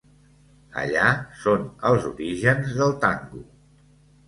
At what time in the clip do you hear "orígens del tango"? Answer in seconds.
2.13-3.45